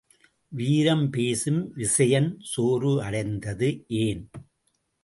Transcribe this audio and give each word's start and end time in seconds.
வீரம் 0.51 1.09
பேசும் 1.09 1.61
விசயன் 1.75 2.39
சோர்வு 2.41 3.03
அடைந்தது 3.03 3.71
ஏன்? 3.87 4.23